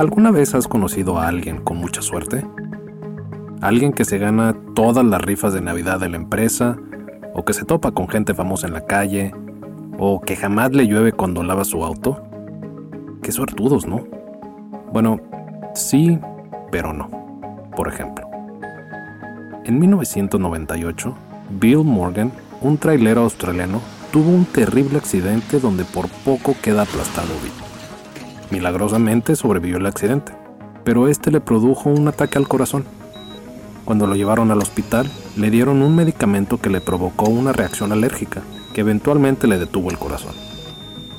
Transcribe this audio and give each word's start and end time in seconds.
¿Alguna 0.00 0.30
vez 0.30 0.54
has 0.54 0.66
conocido 0.66 1.18
a 1.18 1.28
alguien 1.28 1.58
con 1.58 1.76
mucha 1.76 2.00
suerte? 2.00 2.42
¿Alguien 3.60 3.92
que 3.92 4.06
se 4.06 4.16
gana 4.16 4.56
todas 4.74 5.04
las 5.04 5.20
rifas 5.20 5.52
de 5.52 5.60
Navidad 5.60 6.00
de 6.00 6.08
la 6.08 6.16
empresa? 6.16 6.78
¿O 7.34 7.44
que 7.44 7.52
se 7.52 7.66
topa 7.66 7.90
con 7.92 8.08
gente 8.08 8.32
famosa 8.32 8.66
en 8.66 8.72
la 8.72 8.86
calle? 8.86 9.34
¿O 9.98 10.22
que 10.22 10.36
jamás 10.36 10.72
le 10.72 10.86
llueve 10.86 11.12
cuando 11.12 11.42
lava 11.42 11.64
su 11.64 11.84
auto? 11.84 12.22
Qué 13.22 13.30
suertudos, 13.30 13.86
¿no? 13.86 14.06
Bueno, 14.90 15.20
sí, 15.74 16.18
pero 16.72 16.94
no. 16.94 17.10
Por 17.76 17.86
ejemplo, 17.86 18.26
en 19.66 19.78
1998, 19.80 21.14
Bill 21.60 21.84
Morgan, 21.84 22.32
un 22.62 22.78
trailero 22.78 23.24
australiano, 23.24 23.82
tuvo 24.10 24.30
un 24.30 24.46
terrible 24.46 24.96
accidente 24.96 25.60
donde 25.60 25.84
por 25.84 26.08
poco 26.24 26.54
queda 26.62 26.84
aplastado 26.84 27.34
vivo. 27.42 27.69
Milagrosamente 28.50 29.36
sobrevivió 29.36 29.78
el 29.78 29.86
accidente, 29.86 30.32
pero 30.84 31.08
este 31.08 31.30
le 31.30 31.40
produjo 31.40 31.88
un 31.88 32.08
ataque 32.08 32.38
al 32.38 32.48
corazón. 32.48 32.84
Cuando 33.84 34.06
lo 34.06 34.14
llevaron 34.14 34.50
al 34.50 34.58
hospital, 34.58 35.10
le 35.36 35.50
dieron 35.50 35.82
un 35.82 35.94
medicamento 35.94 36.58
que 36.58 36.70
le 36.70 36.80
provocó 36.80 37.30
una 37.30 37.52
reacción 37.52 37.92
alérgica, 37.92 38.42
que 38.72 38.80
eventualmente 38.80 39.46
le 39.46 39.58
detuvo 39.58 39.90
el 39.90 39.98
corazón. 39.98 40.32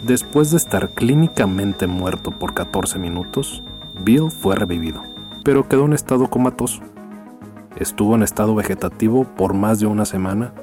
Después 0.05 0.51
de 0.51 0.57
estar 0.57 0.89
clínicamente 0.89 1.87
muerto 1.87 2.31
por 2.31 2.53
14 2.53 2.97
minutos, 2.97 3.63
Bill 4.03 4.31
fue 4.31 4.55
revivido, 4.55 5.03
pero 5.43 5.67
quedó 5.67 5.85
en 5.85 5.93
estado 5.93 6.29
comatoso. 6.29 6.81
Estuvo 7.77 8.15
en 8.15 8.23
estado 8.23 8.55
vegetativo 8.55 9.25
por 9.25 9.53
más 9.53 9.79
de 9.79 9.85
una 9.85 10.05
semana 10.05 10.53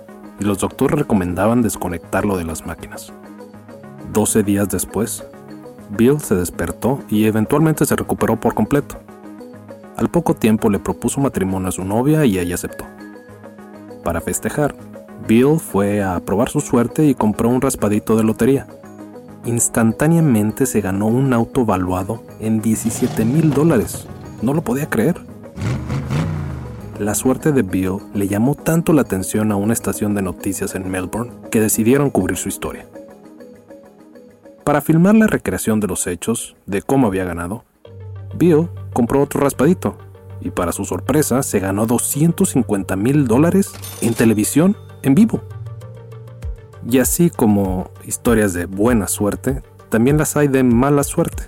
y 0.40 0.44
los 0.44 0.58
doctores 0.58 0.98
recomendaban 0.98 1.62
desconectarlo 1.62 2.36
de 2.36 2.44
las 2.44 2.66
máquinas. 2.66 3.12
12 4.12 4.42
días 4.42 4.68
después, 4.68 5.24
Bill 5.90 6.20
se 6.20 6.34
despertó 6.34 7.00
y 7.08 7.24
eventualmente 7.24 7.86
se 7.86 7.96
recuperó 7.96 8.38
por 8.38 8.54
completo. 8.54 8.96
Al 9.96 10.08
poco 10.08 10.34
tiempo 10.34 10.70
le 10.70 10.78
propuso 10.78 11.20
matrimonio 11.20 11.68
a 11.68 11.72
su 11.72 11.84
novia 11.84 12.24
y 12.24 12.38
ella 12.38 12.54
aceptó. 12.54 12.84
Para 14.04 14.20
festejar, 14.20 14.74
Bill 15.26 15.58
fue 15.58 16.02
a 16.02 16.20
probar 16.20 16.48
su 16.48 16.60
suerte 16.60 17.04
y 17.04 17.14
compró 17.14 17.48
un 17.48 17.60
raspadito 17.60 18.16
de 18.16 18.24
lotería. 18.24 18.66
Instantáneamente 19.44 20.66
se 20.66 20.80
ganó 20.80 21.06
un 21.06 21.32
auto 21.32 21.64
valuado 21.64 22.22
en 22.38 22.60
17 22.60 23.24
mil 23.24 23.50
dólares. 23.50 24.06
No 24.42 24.54
lo 24.54 24.62
podía 24.62 24.88
creer. 24.88 25.16
La 26.98 27.14
suerte 27.14 27.52
de 27.52 27.62
Bill 27.62 27.98
le 28.14 28.28
llamó 28.28 28.54
tanto 28.54 28.92
la 28.92 29.02
atención 29.02 29.52
a 29.52 29.56
una 29.56 29.72
estación 29.72 30.14
de 30.14 30.22
noticias 30.22 30.74
en 30.74 30.90
Melbourne 30.90 31.32
que 31.50 31.60
decidieron 31.60 32.10
cubrir 32.10 32.36
su 32.36 32.48
historia. 32.48 32.86
Para 34.68 34.82
filmar 34.82 35.14
la 35.14 35.26
recreación 35.26 35.80
de 35.80 35.86
los 35.86 36.06
hechos, 36.06 36.54
de 36.66 36.82
cómo 36.82 37.06
había 37.06 37.24
ganado, 37.24 37.64
Bill 38.36 38.68
compró 38.92 39.22
otro 39.22 39.40
raspadito 39.40 39.96
y 40.42 40.50
para 40.50 40.72
su 40.72 40.84
sorpresa 40.84 41.42
se 41.42 41.58
ganó 41.58 41.86
250 41.86 42.94
mil 42.94 43.26
dólares 43.26 43.72
en 44.02 44.12
televisión 44.12 44.76
en 45.00 45.14
vivo. 45.14 45.40
Y 46.86 46.98
así 46.98 47.30
como 47.30 47.90
historias 48.04 48.52
de 48.52 48.66
buena 48.66 49.08
suerte, 49.08 49.62
también 49.88 50.18
las 50.18 50.36
hay 50.36 50.48
de 50.48 50.62
mala 50.62 51.02
suerte, 51.02 51.44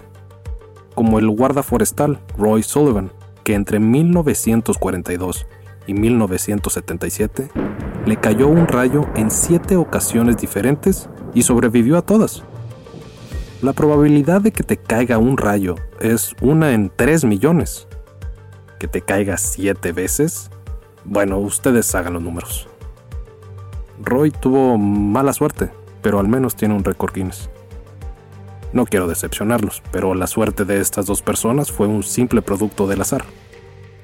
como 0.95 1.19
el 1.19 1.29
guarda 1.29 1.63
forestal 1.63 2.21
Roy 2.39 2.63
Sullivan, 2.63 3.13
que 3.45 3.53
entre 3.53 3.81
1942 3.81 5.47
y 5.87 5.93
1977 5.93 7.51
le 8.07 8.17
cayó 8.17 8.49
un 8.49 8.67
rayo 8.67 9.05
en 9.15 9.31
siete 9.31 9.77
ocasiones 9.77 10.39
diferentes 10.39 11.11
y 11.35 11.43
sobrevivió 11.43 11.99
a 11.99 12.03
todas. 12.07 12.45
La 13.63 13.75
probabilidad 13.75 14.41
de 14.41 14.53
que 14.53 14.63
te 14.63 14.79
caiga 14.79 15.19
un 15.19 15.37
rayo 15.37 15.75
es 16.01 16.35
una 16.41 16.73
en 16.73 16.91
3 16.97 17.27
millones. 17.27 17.89
Que 18.79 18.89
te 18.89 19.03
caiga 19.03 19.37
7 19.37 19.93
veces, 19.93 20.51
bueno, 21.05 21.37
ustedes 21.37 21.95
hagan 21.95 22.15
los 22.15 22.23
números. 22.23 22.71
Roy 24.03 24.31
tuvo 24.31 24.79
mala 24.79 25.35
suerte, 25.35 25.71
pero 26.01 26.21
al 26.21 26.27
menos 26.27 26.57
tiene 26.57 26.75
un 26.75 26.85
récord 26.85 27.13
Guinness. 27.13 27.51
No 28.73 28.87
quiero 28.87 29.07
decepcionarlos, 29.07 29.83
pero 29.93 30.15
la 30.15 30.27
suerte 30.27 30.65
de 30.65 30.81
estas 30.81 31.05
dos 31.05 31.21
personas 31.21 31.71
fue 31.71 31.87
un 31.87 32.03
simple 32.03 32.41
producto 32.41 32.87
del 32.87 33.03
azar. 33.03 33.25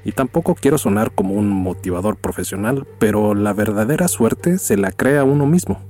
Y 0.05 0.11
tampoco 0.11 0.53
quiero 0.53 0.77
sonar 0.77 1.09
como 1.09 1.33
un 1.33 1.49
motivador 1.49 2.15
profesional, 2.17 2.85
pero 2.99 3.33
la 3.33 3.53
verdadera 3.53 4.07
suerte 4.07 4.59
se 4.59 4.77
la 4.77 4.91
crea 4.91 5.23
uno 5.23 5.47
mismo. 5.47 5.81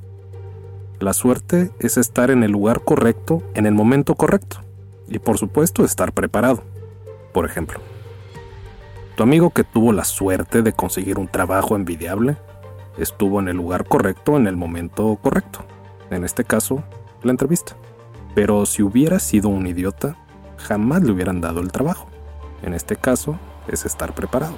La 0.99 1.13
suerte 1.13 1.69
es 1.77 1.95
estar 1.97 2.31
en 2.31 2.41
el 2.41 2.51
lugar 2.51 2.81
correcto 2.81 3.43
en 3.53 3.67
el 3.67 3.75
momento 3.75 4.15
correcto. 4.15 4.61
Y 5.07 5.19
por 5.19 5.37
supuesto 5.37 5.85
estar 5.85 6.11
preparado. 6.11 6.63
Por 7.33 7.45
ejemplo, 7.45 7.79
tu 9.15 9.21
amigo 9.21 9.51
que 9.51 9.63
tuvo 9.63 9.93
la 9.93 10.03
suerte 10.03 10.63
de 10.63 10.73
conseguir 10.73 11.19
un 11.19 11.27
trabajo 11.27 11.75
envidiable 11.75 12.37
estuvo 12.97 13.39
en 13.39 13.47
el 13.47 13.57
lugar 13.57 13.85
correcto 13.85 14.37
en 14.37 14.47
el 14.47 14.57
momento 14.57 15.19
correcto. 15.21 15.59
En 16.09 16.23
este 16.23 16.43
caso, 16.43 16.83
la 17.21 17.29
entrevista. 17.29 17.75
Pero 18.33 18.65
si 18.65 18.81
hubiera 18.81 19.19
sido 19.19 19.49
un 19.49 19.67
idiota, 19.67 20.17
jamás 20.57 21.03
le 21.03 21.11
hubieran 21.11 21.41
dado 21.41 21.59
el 21.59 21.71
trabajo. 21.71 22.07
En 22.63 22.73
este 22.73 22.95
caso, 22.95 23.37
es 23.67 23.85
estar 23.85 24.15
preparado. 24.15 24.57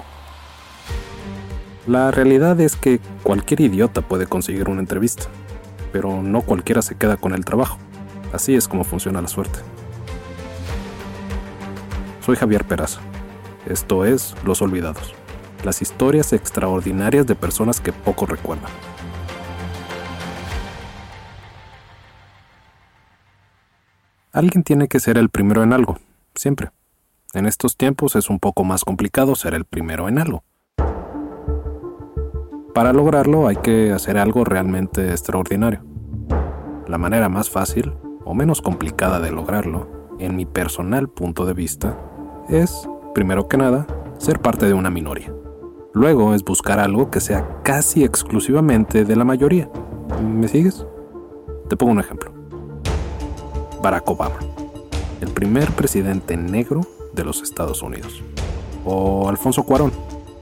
La 1.86 2.10
realidad 2.10 2.58
es 2.60 2.76
que 2.76 2.98
cualquier 3.22 3.60
idiota 3.60 4.00
puede 4.00 4.26
conseguir 4.26 4.70
una 4.70 4.80
entrevista 4.80 5.26
pero 5.92 6.22
no 6.22 6.42
cualquiera 6.42 6.82
se 6.82 6.96
queda 6.96 7.16
con 7.16 7.34
el 7.34 7.44
trabajo. 7.44 7.78
Así 8.32 8.54
es 8.54 8.68
como 8.68 8.84
funciona 8.84 9.20
la 9.20 9.28
suerte. 9.28 9.58
Soy 12.20 12.36
Javier 12.36 12.64
Peraza. 12.64 13.00
Esto 13.66 14.04
es 14.04 14.34
Los 14.44 14.62
Olvidados, 14.62 15.14
las 15.64 15.82
historias 15.82 16.32
extraordinarias 16.32 17.26
de 17.26 17.34
personas 17.34 17.80
que 17.80 17.92
poco 17.92 18.26
recuerdan. 18.26 18.70
Alguien 24.32 24.62
tiene 24.62 24.86
que 24.86 25.00
ser 25.00 25.18
el 25.18 25.28
primero 25.28 25.62
en 25.64 25.72
algo, 25.72 25.98
siempre. 26.34 26.70
En 27.34 27.46
estos 27.46 27.76
tiempos 27.76 28.16
es 28.16 28.30
un 28.30 28.38
poco 28.38 28.64
más 28.64 28.84
complicado 28.84 29.34
ser 29.34 29.54
el 29.54 29.64
primero 29.64 30.08
en 30.08 30.18
algo. 30.18 30.44
Para 32.74 32.92
lograrlo 32.92 33.48
hay 33.48 33.56
que 33.56 33.92
hacer 33.92 34.16
algo 34.16 34.44
realmente 34.44 35.10
extraordinario. 35.10 35.82
La 36.86 36.98
manera 36.98 37.28
más 37.28 37.50
fácil 37.50 37.94
o 38.24 38.32
menos 38.32 38.62
complicada 38.62 39.18
de 39.18 39.32
lograrlo, 39.32 39.88
en 40.20 40.36
mi 40.36 40.46
personal 40.46 41.08
punto 41.08 41.46
de 41.46 41.54
vista, 41.54 41.98
es, 42.48 42.88
primero 43.12 43.48
que 43.48 43.56
nada, 43.56 43.86
ser 44.18 44.40
parte 44.40 44.66
de 44.66 44.74
una 44.74 44.88
minoría. 44.88 45.34
Luego 45.94 46.32
es 46.32 46.44
buscar 46.44 46.78
algo 46.78 47.10
que 47.10 47.18
sea 47.18 47.60
casi 47.64 48.04
exclusivamente 48.04 49.04
de 49.04 49.16
la 49.16 49.24
mayoría. 49.24 49.68
¿Me 50.22 50.46
sigues? 50.46 50.86
Te 51.68 51.76
pongo 51.76 51.92
un 51.92 52.00
ejemplo. 52.00 52.30
Barack 53.82 54.08
Obama, 54.08 54.38
el 55.20 55.30
primer 55.30 55.72
presidente 55.72 56.36
negro 56.36 56.82
de 57.14 57.24
los 57.24 57.42
Estados 57.42 57.82
Unidos. 57.82 58.22
O 58.84 59.28
Alfonso 59.28 59.64
Cuarón, 59.64 59.90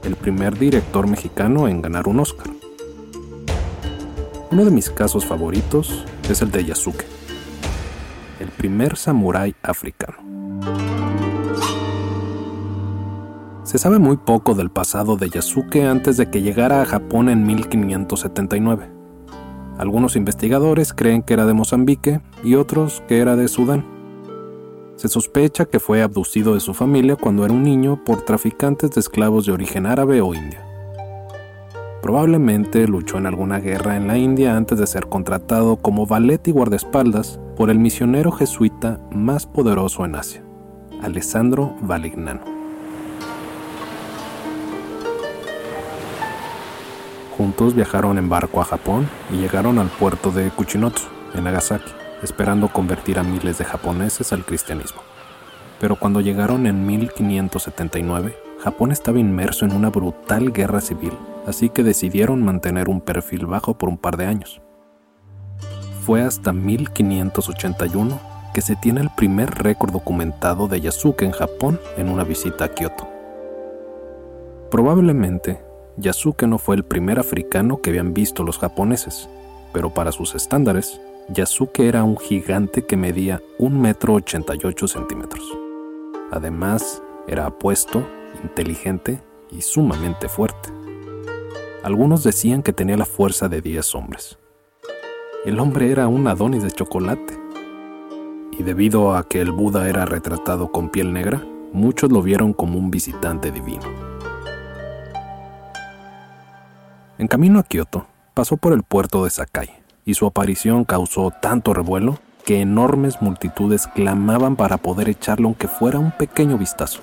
el 0.03 0.15
primer 0.15 0.57
director 0.57 1.07
mexicano 1.07 1.67
en 1.67 1.81
ganar 1.81 2.07
un 2.07 2.19
Oscar. 2.19 2.47
Uno 4.51 4.65
de 4.65 4.71
mis 4.71 4.89
casos 4.89 5.25
favoritos 5.25 6.05
es 6.29 6.41
el 6.41 6.51
de 6.51 6.65
Yasuke, 6.65 7.05
el 8.39 8.49
primer 8.49 8.97
samurái 8.97 9.55
africano. 9.61 10.17
Se 13.63 13.77
sabe 13.77 13.99
muy 13.99 14.17
poco 14.17 14.55
del 14.55 14.71
pasado 14.71 15.15
de 15.15 15.29
Yasuke 15.29 15.85
antes 15.85 16.17
de 16.17 16.31
que 16.31 16.41
llegara 16.41 16.81
a 16.81 16.85
Japón 16.85 17.29
en 17.29 17.45
1579. 17.45 18.89
Algunos 19.77 20.15
investigadores 20.15 20.91
creen 20.91 21.21
que 21.21 21.35
era 21.35 21.45
de 21.45 21.53
Mozambique 21.53 22.21
y 22.43 22.55
otros 22.55 23.03
que 23.07 23.19
era 23.19 23.35
de 23.35 23.47
Sudán. 23.47 23.98
Se 24.99 25.07
sospecha 25.07 25.63
que 25.63 25.79
fue 25.79 26.01
abducido 26.01 26.55
de 26.55 26.59
su 26.59 26.73
familia 26.73 27.15
cuando 27.15 27.45
era 27.45 27.53
un 27.53 27.63
niño 27.63 28.03
por 28.03 28.23
traficantes 28.23 28.91
de 28.91 28.99
esclavos 28.99 29.45
de 29.45 29.53
origen 29.53 29.85
árabe 29.85 30.19
o 30.19 30.33
indio. 30.33 30.59
Probablemente 32.01 32.85
luchó 32.85 33.17
en 33.17 33.25
alguna 33.25 33.61
guerra 33.61 33.95
en 33.95 34.07
la 34.07 34.17
India 34.17 34.57
antes 34.57 34.77
de 34.77 34.85
ser 34.85 35.07
contratado 35.07 35.77
como 35.77 36.05
valet 36.05 36.45
y 36.49 36.51
guardaespaldas 36.51 37.39
por 37.55 37.69
el 37.69 37.79
misionero 37.79 38.33
jesuita 38.33 38.99
más 39.09 39.45
poderoso 39.45 40.03
en 40.03 40.15
Asia, 40.15 40.43
Alessandro 41.01 41.75
Valignano. 41.79 42.41
Juntos 47.37 47.73
viajaron 47.73 48.17
en 48.17 48.27
barco 48.27 48.59
a 48.59 48.65
Japón 48.65 49.07
y 49.31 49.37
llegaron 49.37 49.79
al 49.79 49.87
puerto 49.87 50.29
de 50.29 50.49
Kuchinotsu, 50.49 51.07
en 51.35 51.45
Nagasaki, 51.45 51.89
esperando 52.23 52.69
convertir 52.69 53.19
a 53.19 53.23
miles 53.23 53.57
de 53.57 53.65
japoneses 53.65 54.33
al 54.33 54.45
cristianismo. 54.45 55.01
Pero 55.79 55.95
cuando 55.95 56.21
llegaron 56.21 56.67
en 56.67 56.85
1579, 56.85 58.37
Japón 58.61 58.91
estaba 58.91 59.19
inmerso 59.19 59.65
en 59.65 59.73
una 59.73 59.89
brutal 59.89 60.51
guerra 60.51 60.81
civil 60.81 61.13
así 61.49 61.69
que 61.69 61.83
decidieron 61.83 62.43
mantener 62.43 62.89
un 62.89 63.01
perfil 63.01 63.47
bajo 63.47 63.73
por 63.73 63.89
un 63.89 63.97
par 63.97 64.17
de 64.17 64.25
años. 64.25 64.61
Fue 66.05 66.21
hasta 66.21 66.53
1581 66.53 68.19
que 68.53 68.61
se 68.61 68.75
tiene 68.75 69.01
el 69.01 69.09
primer 69.15 69.49
récord 69.51 69.91
documentado 69.91 70.67
de 70.67 70.81
Yasuke 70.81 71.23
en 71.23 71.31
Japón 71.31 71.79
en 71.97 72.09
una 72.09 72.23
visita 72.23 72.65
a 72.65 72.69
Kioto. 72.69 73.07
Probablemente, 74.69 75.61
Yasuke 75.97 76.47
no 76.47 76.59
fue 76.59 76.75
el 76.75 76.83
primer 76.83 77.19
africano 77.19 77.81
que 77.81 77.89
habían 77.89 78.13
visto 78.13 78.43
los 78.43 78.59
japoneses, 78.59 79.27
pero 79.73 79.91
para 79.91 80.11
sus 80.11 80.35
estándares, 80.35 81.01
Yasuke 81.31 81.87
era 81.87 82.03
un 82.03 82.17
gigante 82.17 82.85
que 82.87 82.97
medía 82.97 83.39
1,88 83.59 83.69
metro 83.69 84.13
88 84.15 84.87
centímetros. 84.87 85.57
Además, 86.31 87.03
era 87.27 87.45
apuesto, 87.45 88.03
inteligente 88.43 89.21
y 89.51 89.61
sumamente 89.61 90.27
fuerte. 90.27 90.69
Algunos 91.83 92.23
decían 92.23 92.63
que 92.63 92.73
tenía 92.73 92.97
la 92.97 93.05
fuerza 93.05 93.47
de 93.47 93.61
diez 93.61 93.93
hombres. 93.93 94.39
El 95.45 95.59
hombre 95.59 95.91
era 95.91 96.07
un 96.07 96.27
Adonis 96.27 96.63
de 96.63 96.71
chocolate. 96.71 97.39
Y 98.51 98.63
debido 98.63 99.15
a 99.15 99.23
que 99.27 99.39
el 99.39 99.51
Buda 99.51 99.87
era 99.87 100.05
retratado 100.05 100.71
con 100.71 100.89
piel 100.89 101.13
negra, 101.13 101.45
muchos 101.71 102.11
lo 102.11 102.23
vieron 102.23 102.53
como 102.53 102.79
un 102.79 102.89
visitante 102.89 103.51
divino. 103.51 103.85
En 107.19 107.27
camino 107.27 107.59
a 107.59 107.63
Kioto, 107.63 108.07
pasó 108.33 108.57
por 108.57 108.73
el 108.73 108.81
puerto 108.81 109.23
de 109.23 109.29
Sakai, 109.29 109.78
y 110.09 110.15
su 110.15 110.25
aparición 110.25 110.85
causó 110.85 111.29
tanto 111.29 111.71
revuelo 111.71 112.17
que 112.43 112.61
enormes 112.61 113.21
multitudes 113.21 113.85
clamaban 113.85 114.55
para 114.55 114.77
poder 114.77 115.07
echarle 115.07 115.45
aunque 115.45 115.67
fuera 115.67 115.99
un 115.99 116.09
pequeño 116.09 116.57
vistazo. 116.57 117.01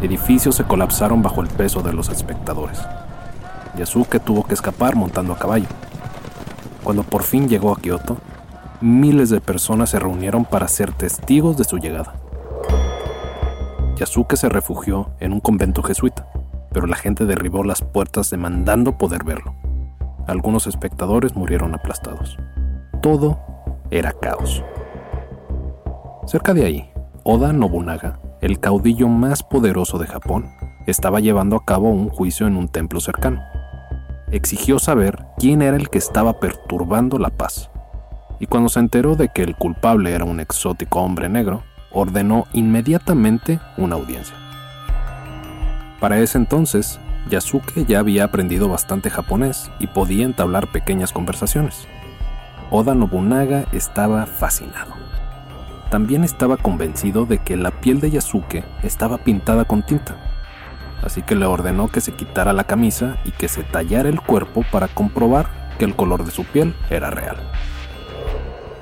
Edificios 0.00 0.54
se 0.54 0.64
colapsaron 0.64 1.20
bajo 1.20 1.42
el 1.42 1.48
peso 1.48 1.82
de 1.82 1.92
los 1.92 2.08
espectadores. 2.08 2.80
Yasuke 3.76 4.20
tuvo 4.20 4.44
que 4.44 4.54
escapar 4.54 4.96
montando 4.96 5.34
a 5.34 5.38
caballo. 5.38 5.66
Cuando 6.82 7.02
por 7.02 7.24
fin 7.24 7.46
llegó 7.46 7.72
a 7.72 7.76
Kioto, 7.78 8.16
miles 8.80 9.28
de 9.28 9.42
personas 9.42 9.90
se 9.90 9.98
reunieron 9.98 10.46
para 10.46 10.66
ser 10.66 10.92
testigos 10.92 11.58
de 11.58 11.64
su 11.64 11.76
llegada. 11.76 12.14
Yasuke 13.96 14.38
se 14.38 14.48
refugió 14.48 15.10
en 15.20 15.34
un 15.34 15.40
convento 15.40 15.82
jesuita, 15.82 16.26
pero 16.72 16.86
la 16.86 16.96
gente 16.96 17.26
derribó 17.26 17.64
las 17.64 17.82
puertas 17.82 18.30
demandando 18.30 18.96
poder 18.96 19.24
verlo. 19.24 19.67
Algunos 20.28 20.68
espectadores 20.68 21.34
murieron 21.34 21.74
aplastados. 21.74 22.38
Todo 23.02 23.40
era 23.90 24.12
caos. 24.12 24.62
Cerca 26.26 26.54
de 26.54 26.64
ahí, 26.64 26.92
Oda 27.24 27.52
Nobunaga, 27.52 28.20
el 28.40 28.60
caudillo 28.60 29.08
más 29.08 29.42
poderoso 29.42 29.98
de 29.98 30.06
Japón, 30.06 30.50
estaba 30.86 31.18
llevando 31.18 31.56
a 31.56 31.64
cabo 31.64 31.90
un 31.90 32.08
juicio 32.08 32.46
en 32.46 32.56
un 32.56 32.68
templo 32.68 33.00
cercano 33.00 33.42
exigió 34.32 34.78
saber 34.78 35.24
quién 35.38 35.62
era 35.62 35.76
el 35.76 35.88
que 35.90 35.98
estaba 35.98 36.40
perturbando 36.40 37.18
la 37.18 37.30
paz. 37.30 37.70
Y 38.40 38.46
cuando 38.46 38.68
se 38.68 38.80
enteró 38.80 39.16
de 39.16 39.28
que 39.28 39.42
el 39.42 39.56
culpable 39.56 40.12
era 40.12 40.24
un 40.24 40.40
exótico 40.40 41.00
hombre 41.00 41.28
negro, 41.28 41.62
ordenó 41.90 42.46
inmediatamente 42.52 43.58
una 43.76 43.96
audiencia. 43.96 44.36
Para 46.00 46.18
ese 46.18 46.38
entonces, 46.38 47.00
Yasuke 47.28 47.84
ya 47.86 48.00
había 48.00 48.24
aprendido 48.24 48.68
bastante 48.68 49.10
japonés 49.10 49.70
y 49.78 49.86
podía 49.86 50.24
entablar 50.24 50.72
pequeñas 50.72 51.12
conversaciones. 51.12 51.86
Oda 52.70 52.94
Nobunaga 52.94 53.66
estaba 53.72 54.26
fascinado. 54.26 54.94
También 55.90 56.24
estaba 56.24 56.56
convencido 56.56 57.24
de 57.24 57.38
que 57.38 57.56
la 57.56 57.70
piel 57.70 58.00
de 58.00 58.10
Yasuke 58.10 58.64
estaba 58.82 59.18
pintada 59.18 59.64
con 59.64 59.82
tinta 59.82 60.16
así 61.02 61.22
que 61.22 61.36
le 61.36 61.46
ordenó 61.46 61.88
que 61.88 62.00
se 62.00 62.12
quitara 62.12 62.52
la 62.52 62.64
camisa 62.64 63.18
y 63.24 63.30
que 63.30 63.48
se 63.48 63.62
tallara 63.62 64.08
el 64.08 64.20
cuerpo 64.20 64.64
para 64.70 64.88
comprobar 64.88 65.48
que 65.78 65.84
el 65.84 65.94
color 65.94 66.24
de 66.24 66.30
su 66.30 66.44
piel 66.44 66.74
era 66.90 67.10
real. 67.10 67.36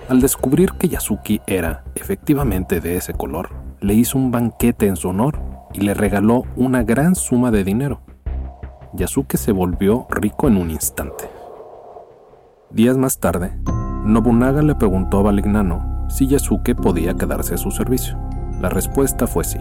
Al 0.09 0.21
descubrir 0.21 0.73
que 0.73 0.89
Yasuki 0.89 1.41
era 1.47 1.85
efectivamente 1.95 2.81
de 2.81 2.97
ese 2.97 3.13
color, 3.13 3.51
le 3.81 3.95
hizo 3.95 4.19
un 4.19 4.31
banquete 4.31 4.87
en 4.87 4.97
su 4.97 5.09
honor 5.09 5.41
y 5.75 5.81
le 5.81 5.95
regaló 5.95 6.45
una 6.55 6.85
gran 6.85 7.15
suma 7.15 7.51
de 7.51 7.65
dinero. 7.65 8.01
Yasuke 8.97 9.37
se 9.37 9.53
volvió 9.53 10.07
rico 10.09 10.49
en 10.49 10.57
un 10.57 10.71
instante. 10.71 11.29
Días 12.71 12.97
más 12.97 13.19
tarde, 13.19 13.53
Nobunaga 14.05 14.63
le 14.63 14.75
preguntó 14.75 15.19
a 15.19 15.23
Valignano 15.23 16.07
si 16.09 16.27
Yasuke 16.27 16.75
podía 16.75 17.15
quedarse 17.15 17.55
a 17.55 17.59
su 17.59 17.71
servicio. 17.71 18.19
La 18.61 18.71
respuesta 18.71 19.27
fue 19.27 19.45
sí. 19.45 19.59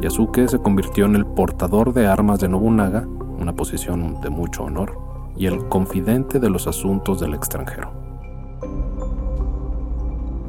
Yasuke 0.00 0.48
se 0.48 0.58
convirtió 0.58 1.06
en 1.06 1.14
el 1.14 1.24
portador 1.24 1.92
de 1.94 2.08
armas 2.08 2.40
de 2.40 2.48
Nobunaga, 2.48 3.06
una 3.38 3.54
posición 3.54 4.20
de 4.20 4.30
mucho 4.30 4.64
honor, 4.64 4.98
y 5.36 5.46
el 5.46 5.68
confidente 5.68 6.40
de 6.40 6.50
los 6.50 6.66
asuntos 6.66 7.20
del 7.20 7.34
extranjero. 7.34 7.92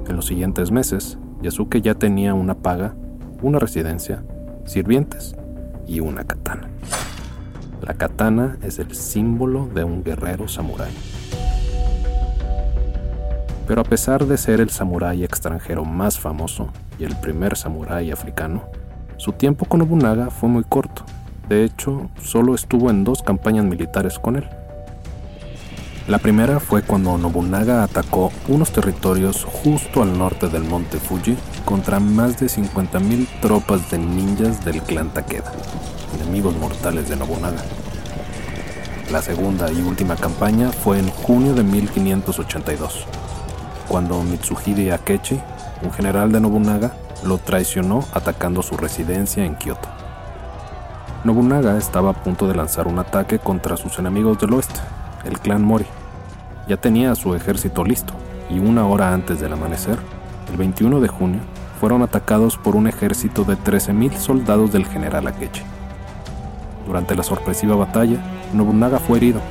En 0.08 0.16
los 0.16 0.26
siguientes 0.26 0.72
meses, 0.72 1.20
Yasuke 1.44 1.82
ya 1.82 1.94
tenía 1.94 2.34
una 2.34 2.56
paga, 2.56 2.96
una 3.44 3.60
residencia, 3.60 4.24
sirvientes 4.66 5.36
y 5.86 6.00
una 6.00 6.24
katana. 6.24 6.70
La 7.82 7.94
katana 7.94 8.58
es 8.64 8.80
el 8.80 8.96
símbolo 8.96 9.68
de 9.68 9.84
un 9.84 10.04
guerrero 10.04 10.48
samurái. 10.48 10.92
Pero 13.68 13.82
a 13.82 13.84
pesar 13.84 14.26
de 14.26 14.38
ser 14.38 14.62
el 14.62 14.70
samurái 14.70 15.24
extranjero 15.24 15.86
más 15.86 16.20
famoso 16.20 16.70
y 17.00 17.04
el 17.04 17.16
primer 17.16 17.58
samurái 17.58 18.12
africano, 18.12 18.64
su 19.18 19.32
tiempo 19.32 19.66
con 19.66 19.80
Nobunaga 19.80 20.30
fue 20.30 20.50
muy 20.50 20.64
corto. 20.64 21.04
De 21.50 21.64
hecho, 21.64 22.10
solo 22.22 22.56
estuvo 22.56 22.90
en 22.90 23.04
dos 23.04 23.22
campañas 23.22 23.66
militares 23.66 24.20
con 24.20 24.36
él. 24.36 24.48
La 26.08 26.20
primera 26.20 26.60
fue 26.60 26.84
cuando 26.84 27.18
Nobunaga 27.18 27.82
atacó 27.82 28.32
unos 28.48 28.72
territorios 28.72 29.44
justo 29.44 30.04
al 30.04 30.16
norte 30.16 30.50
del 30.50 30.64
monte 30.64 31.00
Fuji 31.00 31.36
contra 31.66 32.00
más 32.00 32.40
de 32.40 32.46
50.000 32.46 33.28
tropas 33.42 33.90
de 33.90 33.98
ninjas 33.98 34.64
del 34.64 34.84
clan 34.84 35.10
Takeda, 35.10 35.52
enemigos 36.14 36.56
mortales 36.58 37.10
de 37.10 37.16
Nobunaga. 37.16 37.64
La 39.12 39.24
segunda 39.24 39.72
y 39.72 39.82
última 39.82 40.16
campaña 40.16 40.72
fue 40.72 41.00
en 41.00 41.10
junio 41.10 41.56
de 41.56 41.64
1582, 41.64 43.08
cuando 43.88 44.22
Mitsuhide 44.22 44.94
Akechi, 44.94 45.40
un 45.82 45.92
general 45.92 46.32
de 46.32 46.40
Nobunaga, 46.40 46.92
lo 47.24 47.40
traicionó 47.40 48.06
atacando 48.14 48.62
su 48.62 48.78
residencia 48.78 49.44
en 49.44 49.56
Kioto. 49.56 49.90
Nobunaga 51.24 51.80
estaba 51.80 52.12
a 52.12 52.24
punto 52.24 52.48
de 52.48 52.54
lanzar 52.54 52.88
un 52.88 53.00
ataque 53.00 53.40
contra 53.40 53.76
sus 53.76 53.98
enemigos 53.98 54.40
del 54.40 54.54
oeste, 54.54 54.80
el 55.26 55.40
clan 55.40 55.64
Mori. 55.64 55.86
Ya 56.68 56.78
tenía 56.78 57.16
su 57.16 57.36
ejército 57.36 57.84
listo, 57.84 58.14
y 58.50 58.60
una 58.60 58.86
hora 58.86 59.14
antes 59.14 59.40
del 59.40 59.54
amanecer, 59.54 59.98
el 60.50 60.58
21 60.58 61.00
de 61.00 61.08
junio, 61.08 61.42
fueron 61.80 62.02
atacados 62.02 62.58
por 62.58 62.76
un 62.76 62.88
ejército 62.88 63.44
de 63.44 63.58
13.000 63.58 64.14
soldados 64.18 64.72
del 64.72 64.86
general 64.86 65.28
Akechi. 65.28 65.64
Durante 66.86 67.16
la 67.16 67.24
sorpresiva 67.24 67.76
batalla, 67.76 68.18
Nobunaga 68.54 69.00
fue 69.00 69.18
herido, 69.18 69.42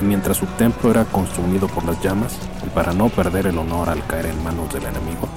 y 0.00 0.04
mientras 0.04 0.36
su 0.36 0.46
templo 0.46 0.90
era 0.90 1.04
consumido 1.04 1.68
por 1.68 1.84
las 1.84 2.02
llamas, 2.02 2.38
y 2.66 2.70
para 2.70 2.92
no 2.92 3.08
perder 3.08 3.46
el 3.46 3.58
honor 3.58 3.90
al 3.90 4.06
caer 4.06 4.26
en 4.26 4.42
manos 4.42 4.72
del 4.72 4.84
enemigo, 4.84 5.28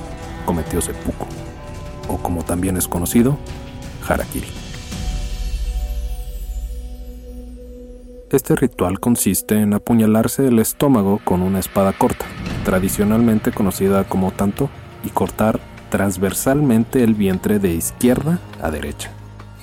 cometió 0.46 0.82
seppuku 0.82 1.26
o 2.10 2.18
como 2.18 2.44
también 2.44 2.76
es 2.76 2.88
conocido, 2.88 3.38
harakiri. 4.08 4.48
Este 8.32 8.56
ritual 8.56 9.00
consiste 9.00 9.60
en 9.60 9.74
apuñalarse 9.74 10.48
el 10.48 10.60
estómago 10.60 11.20
con 11.24 11.42
una 11.42 11.58
espada 11.58 11.94
corta, 11.94 12.26
tradicionalmente 12.64 13.52
conocida 13.52 14.04
como 14.04 14.30
tanto, 14.30 14.70
y 15.04 15.10
cortar 15.10 15.60
transversalmente 15.90 17.04
el 17.04 17.16
vientre 17.16 17.58
de 17.58 17.74
izquierda 17.74 18.38
a 18.62 18.70
derecha. 18.70 19.10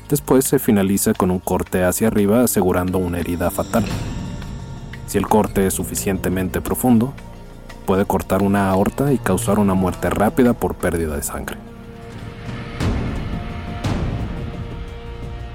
Después 0.09 0.47
se 0.47 0.59
finaliza 0.59 1.15
con 1.15 1.31
un 1.31 1.39
corte 1.39 1.85
hacia 1.85 2.09
arriba 2.09 2.43
asegurando 2.43 2.99
una 2.99 3.21
herida 3.21 3.53
fatal. 3.53 3.85
Si 5.07 5.17
el 5.17 5.29
corte 5.29 5.69
es 5.69 5.75
suficientemente 5.75 6.61
profundo, 6.61 7.13
puede 7.87 8.05
cortar 8.05 8.43
una 8.43 8.69
aorta 8.71 9.13
y 9.13 9.19
causar 9.19 9.61
una 9.61 9.75
muerte 9.75 10.11
rápida 10.11 10.55
por 10.55 10.75
pérdida 10.75 11.15
de 11.15 11.23
sangre. 11.23 11.57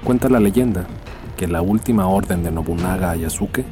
Cuenta 0.02 0.30
la 0.30 0.40
leyenda 0.40 0.86
que 1.42 1.48
la 1.48 1.60
última 1.60 2.06
orden 2.06 2.44
de 2.44 2.52
Nobunaga 2.52 3.10
a 3.10 3.16
Yasuke 3.16 3.64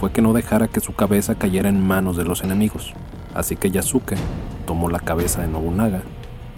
fue 0.00 0.10
que 0.10 0.22
no 0.22 0.32
dejara 0.32 0.66
que 0.66 0.80
su 0.80 0.94
cabeza 0.94 1.34
cayera 1.34 1.68
en 1.68 1.86
manos 1.86 2.16
de 2.16 2.24
los 2.24 2.42
enemigos, 2.42 2.94
así 3.34 3.54
que 3.54 3.70
Yasuke 3.70 4.16
tomó 4.66 4.88
la 4.88 4.98
cabeza 4.98 5.42
de 5.42 5.48
Nobunaga 5.48 6.00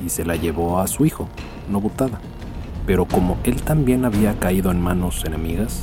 y 0.00 0.10
se 0.10 0.24
la 0.24 0.36
llevó 0.36 0.78
a 0.78 0.86
su 0.86 1.04
hijo, 1.04 1.28
Nobutada. 1.68 2.20
Pero 2.86 3.04
como 3.04 3.36
él 3.42 3.60
también 3.62 4.04
había 4.04 4.38
caído 4.38 4.70
en 4.70 4.80
manos 4.80 5.24
enemigas, 5.24 5.82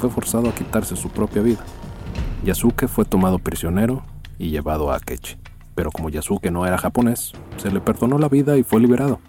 fue 0.00 0.10
forzado 0.10 0.48
a 0.48 0.54
quitarse 0.56 0.96
su 0.96 1.08
propia 1.08 1.42
vida. 1.42 1.60
Yasuke 2.44 2.88
fue 2.88 3.04
tomado 3.04 3.38
prisionero 3.38 4.02
y 4.40 4.50
llevado 4.50 4.90
a 4.90 4.96
Akechi. 4.96 5.36
Pero 5.76 5.92
como 5.92 6.08
Yasuke 6.08 6.50
no 6.50 6.66
era 6.66 6.78
japonés, 6.78 7.30
se 7.58 7.70
le 7.70 7.78
perdonó 7.78 8.18
la 8.18 8.28
vida 8.28 8.56
y 8.56 8.64
fue 8.64 8.80
liberado. 8.80 9.20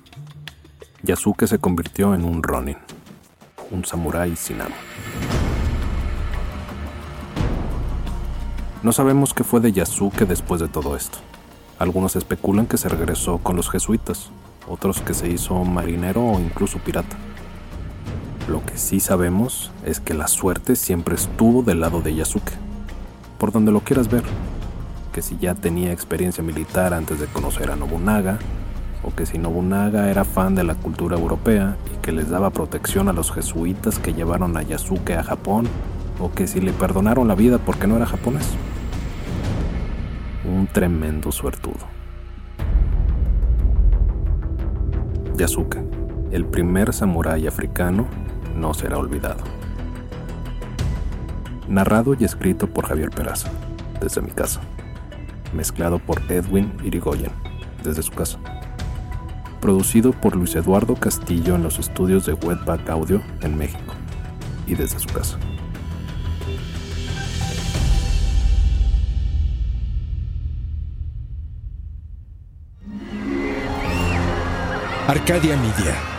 Yasuke 1.04 1.46
se 1.46 1.60
convirtió 1.60 2.16
en 2.16 2.26
un 2.26 2.42
Ronin, 2.42 2.78
un 3.72 3.86
samurái 3.86 4.36
sin 4.36 4.62
amo. 4.62 4.76
No 8.84 8.92
sabemos 8.92 9.34
qué 9.34 9.44
fue 9.44 9.60
de 9.60 9.72
Yasuke 9.72 10.26
después 10.26 10.62
de 10.62 10.68
todo 10.68 10.96
esto. 10.96 11.18
Algunos 11.80 12.16
especulan 12.16 12.68
que 12.68 12.78
se 12.78 12.90
regresó 12.90 13.40
con 13.40 13.56
los 13.56 13.70
jesuitas, 13.70 14.32
otros 14.68 15.02
que 15.02 15.14
se 15.14 15.30
hizo 15.30 15.56
marinero 15.64 16.24
o 16.24 16.40
incluso 16.40 16.80
pirata. 16.80 17.16
Lo 18.48 18.66
que 18.66 18.78
sí 18.78 19.00
sabemos 19.00 19.72
es 19.86 20.00
que 20.00 20.14
la 20.14 20.28
suerte 20.28 20.76
siempre 20.76 21.16
estuvo 21.16 21.64
del 21.64 21.82
lado 21.82 22.02
de 22.02 22.16
Yasuke, 22.16 22.54
por 23.38 23.52
donde 23.52 23.72
lo 23.72 23.82
quieras 23.82 24.10
ver, 24.10 24.24
que 25.12 25.22
si 25.22 25.38
ya 25.38 25.56
tenía 25.56 25.92
experiencia 25.92 26.44
militar 26.44 26.94
antes 26.94 27.20
de 27.20 27.28
conocer 27.28 27.72
a 27.72 27.76
Nobunaga, 27.76 28.40
o 29.08 29.16
que 29.16 29.26
si 29.26 29.38
Nobunaga 29.38 30.10
era 30.10 30.26
fan 30.26 30.54
de 30.54 30.66
la 30.66 30.76
cultura 30.76 31.18
europea 31.18 31.78
y 31.94 31.98
que 32.02 32.12
les 32.12 32.30
daba 32.30 32.50
protección 32.50 33.08
a 33.08 33.14
los 33.14 33.32
jesuitas 33.32 34.00
que 34.00 34.14
llevaron 34.14 34.58
a 34.58 34.64
Yasuke 34.64 35.16
a 35.16 35.24
Japón, 35.24 35.66
o 36.20 36.32
que 36.34 36.46
si 36.46 36.60
le 36.60 36.74
perdonaron 36.74 37.28
la 37.28 37.36
vida 37.36 37.58
porque 37.58 37.88
no 37.88 37.96
era 37.96 38.06
japonés 38.06 38.58
un 40.44 40.68
tremendo 40.68 41.32
suertudo. 41.32 41.86
Yasuke, 45.38 45.84
el 46.32 46.46
primer 46.46 46.94
samurái 46.94 47.48
africano, 47.48 48.08
no 48.56 48.74
será 48.74 48.98
olvidado. 48.98 49.44
Narrado 51.68 52.16
y 52.18 52.24
escrito 52.24 52.68
por 52.68 52.88
Javier 52.88 53.10
Peraza, 53.10 53.50
desde 54.02 54.22
mi 54.22 54.32
casa. 54.32 54.62
Mezclado 55.54 56.00
por 56.00 56.22
Edwin 56.30 56.74
Irigoyen, 56.84 57.32
desde 57.84 58.02
su 58.02 58.12
casa. 58.12 58.40
Producido 59.62 60.12
por 60.12 60.36
Luis 60.36 60.56
Eduardo 60.56 60.96
Castillo 60.96 61.56
en 61.56 61.64
los 61.64 61.80
estudios 61.80 62.26
de 62.26 62.34
Wetback 62.34 62.90
Audio 62.90 63.22
en 63.42 63.58
México 63.58 63.94
y 64.68 64.76
desde 64.76 65.00
su 65.00 65.08
casa. 65.08 65.38
Arcadia 75.08 75.56
Media. 75.56 76.17